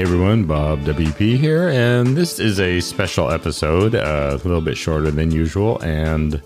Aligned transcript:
Everyone, 0.00 0.44
Bob 0.44 0.80
WP 0.84 1.36
here, 1.36 1.68
and 1.68 2.16
this 2.16 2.38
is 2.38 2.58
a 2.58 2.80
special 2.80 3.30
episode, 3.30 3.94
uh, 3.94 4.30
a 4.32 4.36
little 4.48 4.62
bit 4.62 4.78
shorter 4.78 5.10
than 5.10 5.30
usual 5.30 5.78
and 5.82 6.42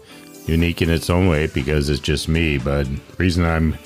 unique 0.46 0.82
in 0.82 0.90
its 0.90 1.08
own 1.08 1.28
way 1.28 1.46
because 1.46 1.88
it's 1.88 2.00
just 2.00 2.28
me. 2.28 2.58
But 2.58 2.88
the 2.88 3.16
reason 3.16 3.44
I'm 3.44 3.78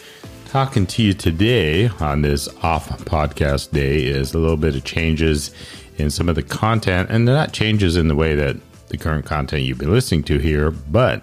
talking 0.46 0.86
to 0.86 1.02
you 1.02 1.12
today 1.12 1.88
on 2.00 2.22
this 2.22 2.48
off 2.62 2.88
podcast 3.04 3.70
day 3.72 4.06
is 4.06 4.32
a 4.32 4.38
little 4.38 4.56
bit 4.56 4.74
of 4.74 4.84
changes 4.84 5.50
in 5.98 6.08
some 6.08 6.30
of 6.30 6.34
the 6.34 6.42
content, 6.42 7.10
and 7.10 7.28
they're 7.28 7.34
not 7.34 7.52
changes 7.52 7.94
in 7.94 8.08
the 8.08 8.16
way 8.16 8.34
that 8.36 8.56
the 8.88 8.96
current 8.96 9.26
content 9.26 9.64
you've 9.64 9.76
been 9.76 9.92
listening 9.92 10.22
to 10.22 10.38
here, 10.38 10.70
but 10.70 11.22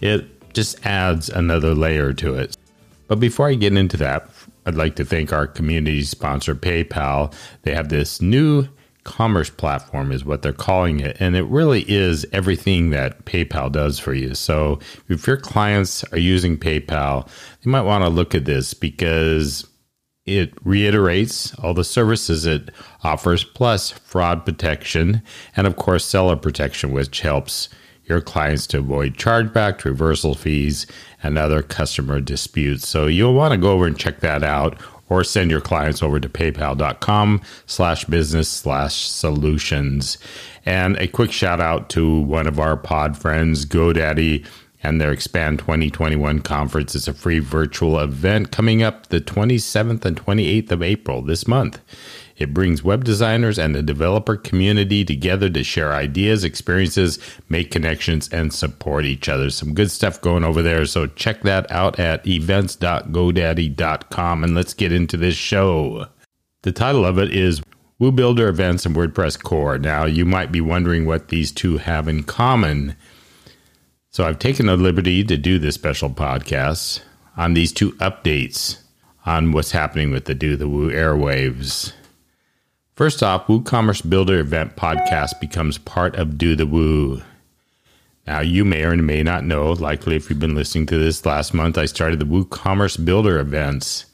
it 0.00 0.52
just 0.52 0.84
adds 0.84 1.28
another 1.28 1.72
layer 1.72 2.12
to 2.14 2.34
it. 2.34 2.56
But 3.06 3.20
before 3.20 3.46
I 3.46 3.54
get 3.54 3.76
into 3.76 3.96
that, 3.98 4.28
I'd 4.66 4.74
like 4.74 4.96
to 4.96 5.04
thank 5.04 5.32
our 5.32 5.46
community 5.46 6.02
sponsor, 6.02 6.54
PayPal. 6.54 7.32
They 7.62 7.74
have 7.74 7.88
this 7.88 8.20
new 8.20 8.68
commerce 9.04 9.48
platform, 9.48 10.10
is 10.10 10.24
what 10.24 10.42
they're 10.42 10.52
calling 10.52 10.98
it. 10.98 11.16
And 11.20 11.36
it 11.36 11.44
really 11.44 11.88
is 11.88 12.26
everything 12.32 12.90
that 12.90 13.24
PayPal 13.24 13.70
does 13.70 14.00
for 14.00 14.12
you. 14.12 14.34
So 14.34 14.80
if 15.08 15.26
your 15.28 15.36
clients 15.36 16.02
are 16.12 16.18
using 16.18 16.58
PayPal, 16.58 17.28
you 17.62 17.70
might 17.70 17.82
want 17.82 18.02
to 18.02 18.08
look 18.10 18.34
at 18.34 18.44
this 18.44 18.74
because 18.74 19.64
it 20.24 20.52
reiterates 20.64 21.56
all 21.60 21.72
the 21.72 21.84
services 21.84 22.46
it 22.46 22.70
offers, 23.04 23.44
plus 23.44 23.92
fraud 23.92 24.44
protection, 24.44 25.22
and 25.56 25.68
of 25.68 25.76
course, 25.76 26.04
seller 26.04 26.34
protection, 26.34 26.90
which 26.92 27.20
helps 27.20 27.68
your 28.06 28.20
clients 28.20 28.66
to 28.68 28.78
avoid 28.78 29.16
chargeback, 29.16 29.84
reversal 29.84 30.34
fees, 30.34 30.86
and 31.22 31.36
other 31.36 31.62
customer 31.62 32.20
disputes. 32.20 32.88
So 32.88 33.06
you'll 33.06 33.34
want 33.34 33.52
to 33.52 33.58
go 33.58 33.72
over 33.72 33.86
and 33.86 33.98
check 33.98 34.20
that 34.20 34.42
out 34.42 34.80
or 35.08 35.22
send 35.22 35.50
your 35.50 35.60
clients 35.60 36.02
over 36.02 36.18
to 36.18 36.28
paypal.com 36.28 37.40
slash 37.66 38.04
business 38.06 38.48
slash 38.48 39.08
solutions. 39.08 40.18
And 40.64 40.96
a 40.96 41.06
quick 41.06 41.30
shout 41.30 41.60
out 41.60 41.90
to 41.90 42.20
one 42.20 42.46
of 42.46 42.58
our 42.58 42.76
pod 42.76 43.16
friends, 43.16 43.64
GoDaddy, 43.64 44.44
and 44.86 45.00
their 45.00 45.10
Expand 45.10 45.58
2021 45.58 46.40
conference. 46.40 46.94
It's 46.94 47.08
a 47.08 47.14
free 47.14 47.40
virtual 47.40 47.98
event 47.98 48.52
coming 48.52 48.84
up 48.84 49.08
the 49.08 49.20
27th 49.20 50.04
and 50.04 50.16
28th 50.16 50.70
of 50.70 50.80
April 50.82 51.22
this 51.22 51.48
month. 51.48 51.80
It 52.36 52.54
brings 52.54 52.84
web 52.84 53.02
designers 53.02 53.58
and 53.58 53.74
the 53.74 53.82
developer 53.82 54.36
community 54.36 55.04
together 55.04 55.50
to 55.50 55.64
share 55.64 55.92
ideas, 55.92 56.44
experiences, 56.44 57.18
make 57.48 57.72
connections, 57.72 58.28
and 58.28 58.52
support 58.52 59.06
each 59.06 59.28
other. 59.28 59.50
Some 59.50 59.74
good 59.74 59.90
stuff 59.90 60.20
going 60.20 60.44
over 60.44 60.62
there. 60.62 60.86
So 60.86 61.08
check 61.08 61.42
that 61.42 61.68
out 61.70 61.98
at 61.98 62.24
events.godaddy.com 62.26 64.44
and 64.44 64.54
let's 64.54 64.74
get 64.74 64.92
into 64.92 65.16
this 65.16 65.34
show. 65.34 66.06
The 66.62 66.72
title 66.72 67.04
of 67.04 67.18
it 67.18 67.34
is 67.34 67.60
Woo 67.98 68.12
Builder 68.12 68.48
Events 68.48 68.84
and 68.84 68.94
WordPress 68.94 69.42
Core. 69.42 69.78
Now, 69.78 70.04
you 70.04 70.26
might 70.26 70.52
be 70.52 70.60
wondering 70.60 71.06
what 71.06 71.28
these 71.28 71.50
two 71.50 71.78
have 71.78 72.08
in 72.08 72.24
common. 72.24 72.94
So 74.10 74.24
I've 74.24 74.38
taken 74.38 74.66
the 74.66 74.76
liberty 74.76 75.22
to 75.24 75.36
do 75.36 75.58
this 75.58 75.74
special 75.74 76.10
podcast 76.10 77.00
on 77.36 77.54
these 77.54 77.72
two 77.72 77.92
updates 77.92 78.78
on 79.26 79.52
what's 79.52 79.72
happening 79.72 80.10
with 80.10 80.24
the 80.24 80.34
Do 80.34 80.56
the 80.56 80.68
Woo 80.68 80.90
airwaves. 80.90 81.92
First 82.94 83.22
off, 83.22 83.46
WooCommerce 83.46 84.08
Builder 84.08 84.38
event 84.38 84.76
podcast 84.76 85.38
becomes 85.40 85.76
part 85.76 86.16
of 86.16 86.38
Do 86.38 86.56
the 86.56 86.66
Woo. 86.66 87.22
Now, 88.26 88.40
you 88.40 88.64
may 88.64 88.84
or 88.84 88.96
may 88.96 89.22
not 89.22 89.44
know, 89.44 89.72
likely 89.72 90.16
if 90.16 90.30
you've 90.30 90.40
been 90.40 90.54
listening 90.54 90.86
to 90.86 90.98
this 90.98 91.26
last 91.26 91.52
month, 91.52 91.76
I 91.76 91.84
started 91.84 92.18
the 92.18 92.24
WooCommerce 92.24 93.04
Builder 93.04 93.38
events. 93.38 94.06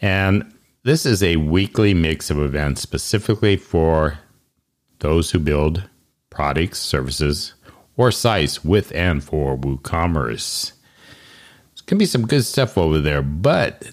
And 0.00 0.52
this 0.82 1.06
is 1.06 1.22
a 1.22 1.36
weekly 1.36 1.94
mix 1.94 2.28
of 2.28 2.38
events 2.38 2.80
specifically 2.80 3.56
for 3.56 4.18
those 4.98 5.30
who 5.30 5.38
build 5.38 5.88
products, 6.28 6.80
services, 6.80 7.54
or 8.02 8.10
sites 8.10 8.64
with 8.64 8.92
and 8.96 9.22
for 9.22 9.56
WooCommerce. 9.56 10.72
Going 11.86 11.98
to 11.98 12.02
be 12.02 12.06
some 12.06 12.26
good 12.26 12.44
stuff 12.44 12.78
over 12.78 13.00
there, 13.00 13.22
but 13.22 13.92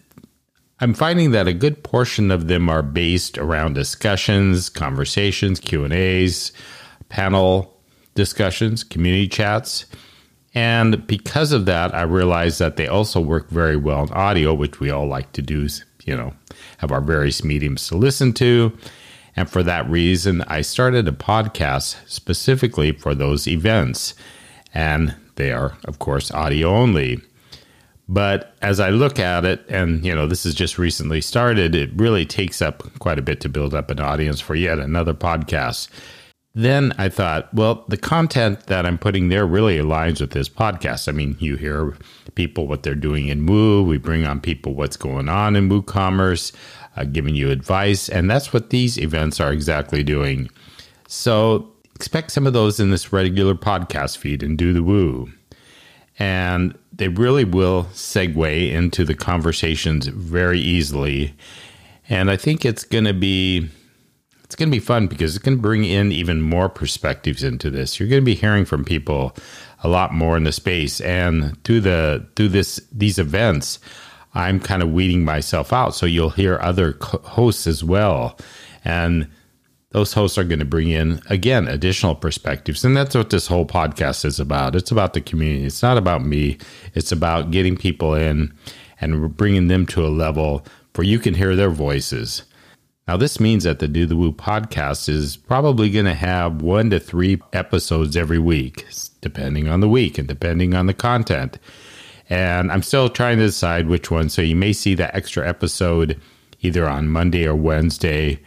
I'm 0.80 0.94
finding 0.94 1.32
that 1.32 1.48
a 1.48 1.54
good 1.54 1.84
portion 1.84 2.32
of 2.32 2.48
them 2.48 2.70
are 2.70 2.82
based 2.82 3.38
around 3.38 3.74
discussions, 3.74 4.70
conversations, 4.70 5.60
Q&As, 5.60 6.54
panel 7.10 7.78
discussions, 8.16 8.84
community 8.84 9.28
chats. 9.28 9.86
And 10.56 11.06
because 11.06 11.52
of 11.52 11.66
that, 11.66 11.94
I 11.94 12.04
realized 12.04 12.60
that 12.60 12.78
they 12.78 12.88
also 12.88 13.20
work 13.20 13.50
very 13.50 13.76
well 13.76 14.04
in 14.04 14.14
audio, 14.14 14.54
which 14.54 14.80
we 14.80 14.90
all 14.90 15.08
like 15.08 15.34
to 15.34 15.42
do, 15.42 15.68
you 16.06 16.16
know, 16.16 16.34
have 16.78 16.92
our 16.92 17.02
various 17.02 17.44
mediums 17.44 17.88
to 17.90 17.98
listen 17.98 18.34
to. 18.34 18.76
And 19.40 19.50
for 19.50 19.64
that 19.64 19.90
reason, 19.90 20.42
I 20.48 20.60
started 20.60 21.08
a 21.08 21.14
podcast 21.14 21.96
specifically 22.06 22.92
for 22.92 23.16
those 23.16 23.48
events. 23.48 24.14
And 24.74 25.16
they 25.36 25.54
are, 25.54 25.78
of 25.86 25.98
course, 25.98 26.30
audio 26.30 26.68
only. 26.72 27.22
But 28.10 28.54
as 28.62 28.82
I 28.82 28.90
look 28.90 29.18
at 29.18 29.46
it, 29.46 29.64
and 29.70 30.04
you 30.04 30.14
know, 30.14 30.28
this 30.28 30.46
is 30.46 30.54
just 30.54 30.78
recently 30.78 31.22
started, 31.22 31.74
it 31.74 31.90
really 31.96 32.26
takes 32.26 32.62
up 32.62 32.84
quite 33.00 33.18
a 33.18 33.22
bit 33.22 33.40
to 33.40 33.48
build 33.48 33.74
up 33.74 33.90
an 33.90 34.02
audience 34.02 34.42
for 34.42 34.56
yet 34.56 34.78
another 34.78 35.14
podcast. 35.14 35.88
Then 36.56 36.94
I 36.98 37.10
thought, 37.10 37.54
well, 37.54 37.86
the 37.88 37.98
content 37.98 38.66
that 38.68 38.86
I'm 38.86 38.98
putting 38.98 39.30
there 39.30 39.46
really 39.46 39.78
aligns 39.78 40.20
with 40.20 40.32
this 40.32 40.50
podcast. 40.50 41.08
I 41.08 41.12
mean, 41.12 41.38
you 41.40 41.56
hear 41.56 41.96
people 42.36 42.68
what 42.68 42.84
they're 42.84 42.96
doing 42.96 43.28
in 43.28 43.46
Woo, 43.46 43.84
we 43.84 43.98
bring 43.98 44.26
on 44.26 44.42
people 44.42 44.74
what's 44.74 44.98
going 44.98 45.30
on 45.30 45.56
in 45.56 45.70
WooCommerce, 45.70 46.52
uh, 46.96 47.04
giving 47.04 47.36
you 47.36 47.52
advice, 47.52 48.10
and 48.10 48.30
that's 48.30 48.52
what 48.52 48.72
these 48.72 48.98
events 48.98 49.40
are 49.40 49.54
exactly 49.54 50.04
doing. 50.04 50.50
So 51.08 51.72
expect 51.96 52.32
some 52.32 52.48
of 52.48 52.54
those 52.54 52.80
in 52.80 52.90
this 52.90 53.14
regular 53.14 53.56
podcast 53.56 54.18
feed 54.18 54.42
and 54.42 54.58
do 54.58 54.74
the 54.74 54.84
Woo. 54.84 55.32
And 56.18 56.78
they 56.92 57.08
really 57.08 57.46
will 57.46 57.86
segue 57.94 58.72
into 58.72 59.06
the 59.06 59.16
conversations 59.16 60.08
very 60.08 60.60
easily. 60.60 61.36
And 62.10 62.32
I 62.32 62.38
think 62.38 62.66
it's 62.66 62.84
going 62.84 63.06
to 63.06 63.14
be 63.14 63.70
it's 64.50 64.56
going 64.56 64.70
to 64.70 64.76
be 64.76 64.80
fun 64.80 65.06
because 65.06 65.36
it's 65.36 65.46
going 65.46 65.56
to 65.56 65.62
bring 65.62 65.86
in 65.86 66.12
even 66.12 66.42
more 66.42 66.70
perspectives 66.70 67.44
into 67.44 67.70
this. 67.70 68.00
You're 68.00 68.10
going 68.10 68.24
to 68.24 68.26
be 68.26 68.34
hearing 68.34 68.66
from 68.66 68.84
people 68.84 69.36
a 69.84 69.88
lot 69.88 70.12
more 70.12 70.36
in 70.38 70.44
the 70.44 70.52
space. 70.52 71.00
And 71.02 71.64
through 71.64 71.82
the 71.82 72.28
through 72.36 72.48
this 72.50 72.82
these 72.92 73.20
events 73.20 73.78
I'm 74.34 74.60
kind 74.60 74.82
of 74.82 74.92
weeding 74.92 75.24
myself 75.24 75.72
out. 75.72 75.94
So 75.94 76.08
you'll 76.08 76.32
hear 76.32 76.58
other 76.62 76.98
hosts 77.02 77.68
as 77.68 77.84
well. 77.84 78.40
And 78.84 79.28
those 79.92 80.14
hosts 80.14 80.38
are 80.40 80.44
going 80.44 80.60
to 80.60 80.66
bring 80.66 80.90
in 80.90 81.22
again 81.30 81.68
additional 81.68 82.16
perspectives. 82.16 82.84
And 82.84 82.98
that's 82.98 83.16
what 83.16 83.30
this 83.30 83.46
whole 83.46 83.68
podcast 83.68 84.26
is 84.26 84.40
about. 84.40 84.76
It's 84.76 84.92
about 84.92 85.14
the 85.14 85.22
community. 85.22 85.66
It's 85.66 85.84
not 85.84 85.98
about 85.98 86.26
me. 86.26 86.58
It's 86.96 87.12
about 87.12 87.52
getting 87.52 87.78
people 87.78 88.16
in 88.16 88.52
and 89.00 89.38
bringing 89.38 89.68
them 89.68 89.86
to 89.88 90.04
a 90.04 90.10
level 90.10 90.66
where 90.96 91.06
you 91.06 91.20
can 91.20 91.36
hear 91.36 91.56
their 91.56 91.70
voices 91.70 92.44
now 93.10 93.18
this 93.18 93.40
means 93.40 93.64
that 93.64 93.80
the 93.80 93.88
do 93.88 94.06
the 94.06 94.16
woo 94.16 94.32
podcast 94.32 95.10
is 95.10 95.36
probably 95.36 95.90
going 95.90 96.06
to 96.06 96.14
have 96.14 96.62
one 96.62 96.92
to 96.92 97.00
three 97.00 97.42
episodes 97.54 98.16
every 98.16 98.38
week 98.38 98.86
depending 99.22 99.68
on 99.68 99.80
the 99.80 99.90
week 99.90 100.20
and 100.20 100.28
depending 100.28 100.76
on 100.76 100.86
the 100.86 100.94
content. 100.94 101.58
And 102.30 102.72
i'm 102.72 102.84
still 102.84 103.10
trying 103.10 103.40
to 103.40 103.48
decide 103.48 103.88
which 103.88 104.12
one 104.12 104.30
so 104.30 104.44
you 104.44 104.56
may 104.56 104.74
see 104.74 104.94
that 104.94 105.16
extra 105.16 105.50
episode 105.50 106.22
either 106.62 106.88
on 106.88 107.08
monday 107.08 107.48
or 107.48 107.56
wednesday 107.56 108.40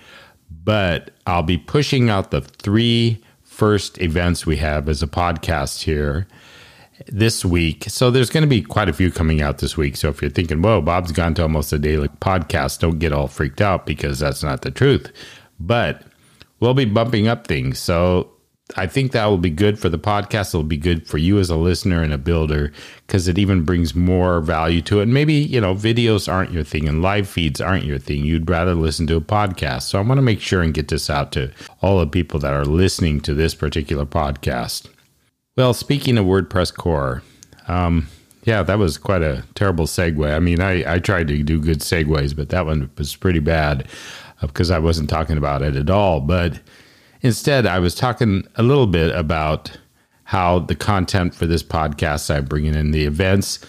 but 0.64 1.10
I'll 1.26 1.42
be 1.42 1.58
pushing 1.58 2.08
out 2.08 2.30
the 2.30 2.42
three 2.42 3.20
first 3.42 4.00
events 4.00 4.46
we 4.46 4.58
have 4.58 4.88
as 4.88 5.02
a 5.02 5.08
podcast 5.08 5.82
here 5.82 6.28
this 7.06 7.44
week. 7.44 7.84
So 7.88 8.10
there's 8.10 8.30
going 8.30 8.42
to 8.42 8.48
be 8.48 8.62
quite 8.62 8.88
a 8.88 8.92
few 8.92 9.10
coming 9.10 9.40
out 9.40 9.58
this 9.58 9.76
week. 9.76 9.97
So 9.97 10.09
if 10.09 10.22
you're 10.22 10.30
thinking, 10.30 10.62
whoa, 10.62 10.80
Bob's 10.80 11.12
gone 11.12 11.34
to 11.34 11.42
almost 11.42 11.72
a 11.72 11.78
daily 11.78 12.09
podcast, 12.09 12.80
don't 12.80 12.98
get 12.98 13.12
all 13.12 13.28
freaked 13.28 13.60
out 13.60 13.86
because 13.86 14.18
that's 14.18 14.42
not 14.42 14.62
the 14.62 14.71
truth. 14.71 15.12
But 15.59 16.03
we'll 16.60 16.74
be 16.74 16.84
bumping 16.84 17.28
up 17.28 17.47
things. 17.47 17.78
So 17.78 18.32
I 18.77 18.86
think 18.86 19.12
that 19.12 19.27
will 19.27 19.38
be 19.38 19.50
good 19.50 19.78
for 19.78 19.88
the 19.88 19.98
podcast. 19.98 20.50
It'll 20.50 20.62
be 20.62 20.77
good 20.77 21.06
for 21.06 21.18
you 21.18 21.38
as 21.38 21.50
a 21.50 21.56
listener 21.56 22.03
and 22.03 22.12
a 22.12 22.18
builder 22.18 22.72
because 23.06 23.28
it 23.28 23.38
even 23.38 23.65
brings 23.65 23.94
more 23.94 24.41
value 24.41 24.80
to 24.82 25.00
it. 25.00 25.04
And 25.04 25.15
maybe, 25.15 25.34
you 25.34 25.60
know, 25.60 25.74
videos 25.74 26.32
aren't 26.32 26.53
your 26.53 26.65
thing 26.65 26.88
and 26.88 27.03
live 27.03 27.28
feeds 27.28 27.60
aren't 27.60 27.84
your 27.84 27.98
thing. 27.98 28.24
You'd 28.24 28.48
rather 28.48 28.74
listen 28.74 29.06
to 29.09 29.16
a 29.16 29.21
podcast. 29.21 29.82
So 29.82 29.98
I 29.98 30.03
want 30.03 30.18
to 30.18 30.22
make 30.22 30.41
sure 30.41 30.62
and 30.62 30.72
get 30.72 30.88
this 30.88 31.10
out 31.10 31.32
to 31.32 31.50
all 31.82 31.98
the 32.00 32.06
people 32.06 32.41
that 32.41 32.54
are 32.54 32.65
listening 32.65 33.21
to 33.22 33.34
this 33.34 33.54
particular 33.54 34.06
podcast. 34.06 34.88
Well, 35.57 35.75
speaking 35.75 36.16
of 36.19 36.27
WordPress 36.27 36.75
core, 36.75 37.22
um, 37.69 38.09
yeah, 38.45 38.63
that 38.63 38.78
was 38.78 38.99
quite 38.99 39.22
a 39.22 39.45
terrible 39.54 39.87
segue. 39.87 40.34
I 40.34 40.39
mean, 40.39 40.60
I, 40.60 40.95
I 40.95 40.99
tried 40.99 41.28
to 41.28 41.43
do 41.43 41.60
good 41.60 41.81
segues, 41.81 42.34
but 42.34 42.49
that 42.49 42.66
one 42.66 42.91
was 42.97 43.15
pretty 43.15 43.39
bad 43.39 43.87
because 44.41 44.71
I 44.71 44.78
wasn't 44.78 45.10
talking 45.10 45.37
about 45.37 45.63
it 45.63 45.77
at 45.77 45.91
all. 45.91 46.21
But 46.21 46.60
Instead, 47.22 47.66
I 47.66 47.78
was 47.78 47.95
talking 47.95 48.49
a 48.57 48.65
little 48.65 48.89
bit 48.89 49.15
about 49.15 49.78
how 50.25 50.59
the 50.59 50.75
content 50.75 51.34
for 51.37 51.47
this 51.47 51.63
podcast 51.63 52.34
I'm 52.34 52.47
bringing 52.47 52.75
in 52.75 52.91
the 52.91 53.04
events 53.04 53.60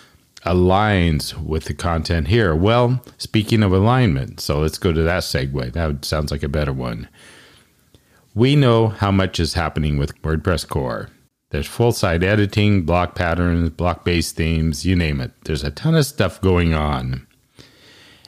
aligns 0.44 1.38
with 1.40 1.66
the 1.66 1.74
content 1.76 2.28
here? 2.28 2.56
Well, 2.56 3.02
speaking 3.20 3.62
of 3.62 3.72
alignment, 3.72 4.40
so 4.40 4.60
let's 4.60 4.80
go 4.80 4.92
to 4.92 5.04
that 5.04 5.22
segue. 5.22 5.74
That 5.74 6.04
sounds 6.04 6.32
like 6.32 6.42
a 6.42 6.50
better 6.50 6.74
one. 6.74 7.08
We 8.34 8.56
know 8.56 8.88
how 8.88 9.12
much 9.12 9.40
is 9.40 9.54
happening 9.54 9.98
with 10.00 10.20
WordPress 10.24 10.68
core. 10.68 11.10
There's 11.54 11.68
full 11.68 11.92
site 11.92 12.24
editing, 12.24 12.82
block 12.82 13.14
patterns, 13.14 13.70
block 13.70 14.04
based 14.04 14.36
themes, 14.36 14.88
you 14.88 14.96
name 14.96 15.22
it. 15.22 15.34
There's 15.44 15.64
a 15.64 15.70
ton 15.70 15.94
of 15.94 16.04
stuff 16.04 16.42
going 16.42 16.74
on. 16.74 17.28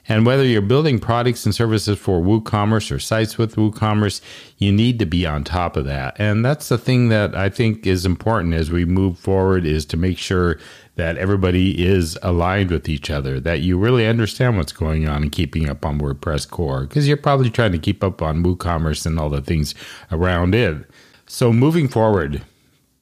And 0.07 0.27
whether 0.27 0.43
you're 0.43 0.61
building 0.61 0.99
products 0.99 1.43
and 1.43 1.55
services 1.55 1.97
for 1.97 2.21
WooCommerce 2.21 2.91
or 2.91 2.99
sites 2.99 3.39
with 3.39 3.55
WooCommerce, 3.55 4.21
you 4.59 4.71
need 4.71 4.99
to 4.99 5.07
be 5.07 5.25
on 5.25 5.43
top 5.43 5.75
of 5.75 5.85
that. 5.85 6.15
And 6.19 6.45
that's 6.45 6.69
the 6.69 6.77
thing 6.77 7.09
that 7.09 7.33
I 7.33 7.49
think 7.49 7.87
is 7.87 8.05
important 8.05 8.53
as 8.53 8.69
we 8.69 8.85
move 8.85 9.17
forward 9.17 9.65
is 9.65 9.87
to 9.87 9.97
make 9.97 10.19
sure 10.19 10.59
that 10.93 11.17
everybody 11.17 11.83
is 11.83 12.19
aligned 12.21 12.69
with 12.69 12.87
each 12.87 13.09
other, 13.09 13.39
that 13.39 13.61
you 13.61 13.79
really 13.79 14.05
understand 14.05 14.55
what's 14.55 14.71
going 14.71 15.07
on 15.07 15.23
and 15.23 15.31
keeping 15.31 15.67
up 15.67 15.83
on 15.83 15.99
WordPress 15.99 16.47
core 16.47 16.81
because 16.81 17.07
you're 17.07 17.17
probably 17.17 17.49
trying 17.49 17.71
to 17.71 17.79
keep 17.79 18.03
up 18.03 18.21
on 18.21 18.43
WooCommerce 18.43 19.03
and 19.07 19.17
all 19.17 19.31
the 19.31 19.41
things 19.41 19.73
around 20.11 20.53
it. 20.53 20.87
So 21.25 21.51
moving 21.51 21.87
forward, 21.87 22.43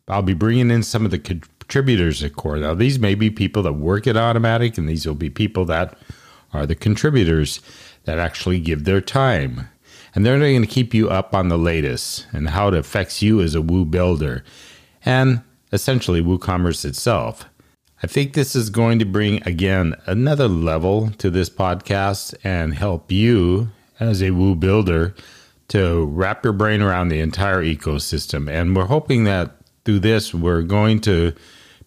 I'll 0.07 0.21
be 0.21 0.33
bringing 0.33 0.69
in 0.69 0.83
some 0.83 1.05
of 1.05 1.11
the 1.11 1.19
contributors 1.19 2.23
at 2.23 2.35
core. 2.35 2.57
Now, 2.57 2.73
these 2.73 2.99
may 2.99 3.15
be 3.15 3.29
people 3.29 3.63
that 3.63 3.73
work 3.73 4.05
at 4.05 4.15
Automattic, 4.15 4.77
and 4.77 4.87
these 4.87 5.05
will 5.05 5.15
be 5.15 5.29
people 5.29 5.65
that 5.65 5.97
are 6.51 6.65
the 6.65 6.75
contributors 6.75 7.61
that 8.03 8.19
actually 8.19 8.59
give 8.59 8.83
their 8.83 9.01
time. 9.01 9.69
And 10.13 10.25
they're 10.25 10.37
going 10.37 10.61
to 10.61 10.67
keep 10.67 10.93
you 10.93 11.09
up 11.09 11.33
on 11.33 11.47
the 11.47 11.57
latest 11.57 12.27
and 12.31 12.49
how 12.49 12.67
it 12.67 12.75
affects 12.75 13.21
you 13.21 13.41
as 13.41 13.55
a 13.55 13.61
Woo 13.61 13.85
builder 13.85 14.43
and 15.05 15.41
essentially 15.71 16.21
WooCommerce 16.21 16.85
itself. 16.85 17.45
I 18.03 18.07
think 18.07 18.33
this 18.33 18.55
is 18.55 18.69
going 18.69 18.99
to 18.99 19.05
bring, 19.05 19.41
again, 19.47 19.95
another 20.05 20.47
level 20.47 21.09
to 21.11 21.29
this 21.29 21.49
podcast 21.49 22.35
and 22.43 22.75
help 22.75 23.11
you 23.11 23.69
as 23.99 24.21
a 24.21 24.31
Woo 24.31 24.55
builder 24.55 25.15
to 25.69 26.05
wrap 26.05 26.43
your 26.43 26.53
brain 26.53 26.81
around 26.81 27.07
the 27.07 27.21
entire 27.21 27.63
ecosystem. 27.63 28.49
And 28.49 28.75
we're 28.75 28.85
hoping 28.85 29.23
that 29.23 29.55
through 29.85 29.99
this, 29.99 30.33
we're 30.33 30.61
going 30.61 30.99
to 31.01 31.33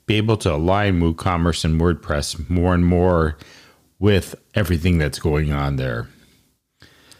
be 0.06 0.16
able 0.16 0.37
to 0.38 0.54
align 0.54 1.00
WooCommerce 1.00 1.64
and 1.64 1.81
WordPress 1.81 2.48
more 2.48 2.75
and 2.75 2.87
more 2.87 3.37
with 3.98 4.34
everything 4.54 4.98
that's 4.98 5.19
going 5.19 5.52
on 5.52 5.76
there. 5.76 6.08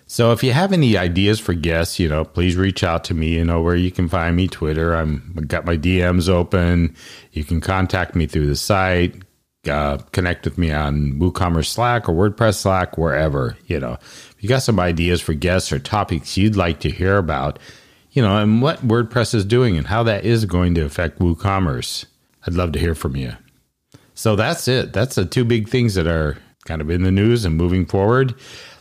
So 0.09 0.31
if 0.31 0.45
you 0.45 0.53
have 0.53 0.73
any 0.73 0.97
ideas 0.97 1.41
for 1.41 1.53
guests, 1.53 1.99
you 1.99 2.09
know, 2.09 2.25
please 2.25 2.57
reach 2.57 2.85
out 2.85 3.03
to 3.05 3.15
me. 3.15 3.35
You 3.35 3.45
know 3.45 3.61
where 3.61 3.75
you 3.75 3.91
can 3.91 4.09
find 4.09 4.37
me: 4.37 4.47
Twitter. 4.47 4.95
I'm 4.95 5.35
I've 5.37 5.49
got 5.49 5.65
my 5.65 5.77
DMs 5.77 6.29
open. 6.29 6.95
You 7.33 7.43
can 7.43 7.61
contact 7.61 8.15
me 8.15 8.27
through 8.27 8.47
the 8.47 8.57
site. 8.57 9.17
Uh, 9.69 9.99
connect 10.13 10.45
with 10.45 10.59
me 10.59 10.71
on 10.71 11.15
WooCommerce 11.15 11.67
Slack 11.67 12.09
or 12.09 12.13
WordPress 12.13 12.55
Slack, 12.55 12.97
wherever. 12.97 13.57
You 13.67 13.81
know, 13.81 13.95
if 13.95 14.37
you 14.39 14.49
got 14.49 14.63
some 14.63 14.79
ideas 14.79 15.21
for 15.21 15.35
guests 15.35 15.73
or 15.73 15.81
topics 15.81 16.37
you'd 16.37 16.55
like 16.55 16.79
to 16.81 16.91
hear 16.91 17.17
about, 17.17 17.59
you 18.17 18.23
know, 18.23 18.39
and 18.39 18.63
what 18.63 18.81
WordPress 18.81 19.35
is 19.35 19.45
doing 19.45 19.77
and 19.77 19.87
how 19.87 20.03
that 20.05 20.25
is 20.25 20.47
going 20.47 20.75
to 20.75 20.81
affect 20.81 21.19
WooCommerce, 21.19 22.07
I'd 22.47 22.55
love 22.55 22.73
to 22.73 22.79
hear 22.79 22.95
from 22.95 23.15
you. 23.15 23.35
So 24.15 24.35
that's 24.35 24.67
it. 24.67 24.95
That's 24.95 25.17
the 25.17 25.27
two 25.27 25.45
big 25.45 25.69
things 25.69 25.95
that 25.97 26.07
are 26.07 26.39
kind 26.65 26.81
of 26.81 26.89
in 26.89 27.03
the 27.03 27.11
news 27.11 27.45
and 27.45 27.55
moving 27.55 27.85
forward. 27.85 28.35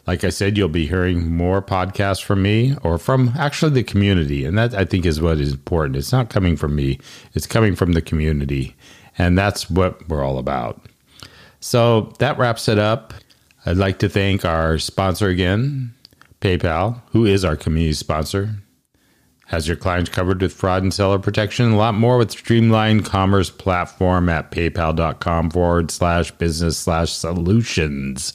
Like 0.08 0.24
I 0.24 0.30
said, 0.30 0.58
you'll 0.58 0.70
be 0.70 0.88
hearing 0.88 1.36
more 1.36 1.62
podcasts 1.62 2.24
from 2.24 2.44
me 2.44 2.78
or 2.82 2.98
from 2.98 3.34
actually 3.38 3.74
the 3.74 3.84
community. 3.84 4.46
And 4.46 4.58
that 4.58 4.74
I 4.74 4.86
think 4.86 5.06
is 5.06 5.20
what 5.20 5.40
is 5.40 5.52
important. 5.52 5.98
It's 5.98 6.14
not 6.14 6.30
coming 6.30 6.56
from 6.56 6.74
me, 6.74 6.98
it's 7.34 7.46
coming 7.46 7.76
from 7.76 7.92
the 7.92 8.02
community. 8.02 8.74
And 9.18 9.38
that's 9.38 9.70
what 9.70 10.08
we're 10.08 10.24
all 10.24 10.38
about. 10.38 10.82
So 11.60 12.14
that 12.20 12.38
wraps 12.38 12.70
it 12.70 12.80
up. 12.80 13.14
I'd 13.66 13.76
like 13.76 14.00
to 14.00 14.08
thank 14.08 14.46
our 14.46 14.80
sponsor 14.80 15.28
again, 15.28 15.94
PayPal, 16.40 17.02
who 17.12 17.26
is 17.26 17.44
our 17.44 17.58
community 17.58 17.94
sponsor 17.94 18.62
has 19.48 19.68
your 19.68 19.78
clients 19.78 20.10
covered 20.10 20.42
with 20.42 20.54
fraud 20.54 20.82
and 20.82 20.94
seller 20.94 21.20
protection. 21.20 21.72
A 21.72 21.78
lot 21.78 21.94
more 21.94 22.18
with 22.18 22.32
streamlined 22.32 23.06
commerce 23.06 23.50
platform 23.50 24.28
at 24.28 24.52
paypal.com 24.52 25.52
forward 25.52 25.92
slash 25.92 26.32
business 26.32 26.78
slash 26.78 27.12
solutions. 27.12 28.34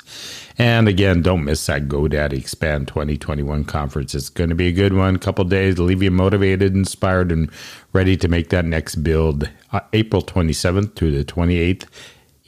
And 0.56 0.88
again, 0.88 1.22
don't 1.22 1.44
miss 1.44 1.66
that 1.66 1.88
GoDaddy 1.88 2.34
Expand 2.34 2.86
2021 2.86 3.64
conference. 3.64 4.14
It's 4.14 4.28
going 4.28 4.50
to 4.50 4.56
be 4.56 4.68
a 4.68 4.72
good 4.72 4.92
one. 4.92 5.18
Couple 5.18 5.44
days 5.44 5.76
to 5.76 5.82
leave 5.82 6.02
you 6.02 6.10
motivated, 6.10 6.74
inspired, 6.74 7.32
and 7.32 7.50
ready 7.92 8.16
to 8.16 8.28
make 8.28 8.50
that 8.50 8.64
next 8.64 8.96
build. 8.96 9.48
Uh, 9.72 9.80
April 9.92 10.22
27th 10.22 10.94
through 10.94 11.12
the 11.12 11.24
28th 11.24 11.86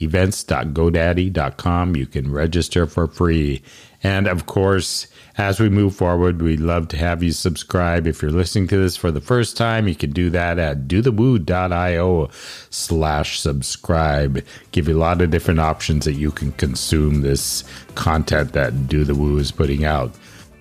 events.godaddy.com. 0.01 1.95
You 1.95 2.05
can 2.05 2.31
register 2.31 2.85
for 2.85 3.07
free. 3.07 3.61
And 4.03 4.27
of 4.27 4.45
course, 4.45 5.07
as 5.37 5.59
we 5.59 5.69
move 5.69 5.95
forward, 5.95 6.41
we'd 6.41 6.59
love 6.59 6.89
to 6.89 6.97
have 6.97 7.23
you 7.23 7.31
subscribe. 7.31 8.05
If 8.05 8.21
you're 8.21 8.31
listening 8.31 8.67
to 8.67 8.77
this 8.77 8.97
for 8.97 9.11
the 9.11 9.21
first 9.21 9.57
time, 9.57 9.87
you 9.87 9.95
can 9.95 10.11
do 10.11 10.29
that 10.29 10.59
at 10.59 10.87
dothewoo.io 10.87 12.29
slash 12.69 13.39
subscribe. 13.39 14.45
Give 14.71 14.87
you 14.87 14.97
a 14.97 14.99
lot 14.99 15.21
of 15.21 15.31
different 15.31 15.61
options 15.61 16.05
that 16.05 16.13
you 16.13 16.31
can 16.31 16.51
consume 16.53 17.21
this 17.21 17.63
content 17.95 18.53
that 18.53 18.87
Do 18.87 19.03
the 19.03 19.15
Woo 19.15 19.37
is 19.37 19.51
putting 19.51 19.85
out. 19.85 20.13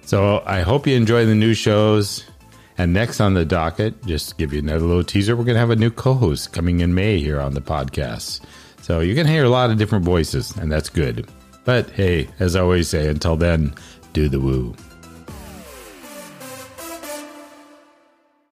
So 0.06 0.42
I 0.46 0.60
hope 0.60 0.86
you 0.86 0.96
enjoy 0.96 1.26
the 1.26 1.34
new 1.34 1.54
shows. 1.54 2.24
And 2.78 2.94
next 2.94 3.20
on 3.20 3.34
the 3.34 3.44
docket, 3.44 4.02
just 4.06 4.30
to 4.30 4.34
give 4.36 4.52
you 4.52 4.60
another 4.60 4.86
little 4.86 5.04
teaser, 5.04 5.36
we're 5.36 5.44
going 5.44 5.56
to 5.56 5.60
have 5.60 5.70
a 5.70 5.76
new 5.76 5.90
co 5.90 6.14
host 6.14 6.52
coming 6.52 6.80
in 6.80 6.94
May 6.94 7.18
here 7.18 7.40
on 7.40 7.52
the 7.52 7.60
podcast. 7.60 8.40
So 8.80 9.00
you're 9.00 9.14
going 9.14 9.26
to 9.26 9.32
hear 9.32 9.44
a 9.44 9.50
lot 9.50 9.70
of 9.70 9.76
different 9.78 10.04
voices, 10.04 10.56
and 10.56 10.72
that's 10.72 10.88
good. 10.88 11.28
But 11.64 11.90
hey, 11.90 12.28
as 12.40 12.56
I 12.56 12.60
always 12.60 12.88
say, 12.88 13.08
until 13.08 13.36
then, 13.36 13.74
do 14.12 14.28
the 14.28 14.40
woo. 14.40 14.74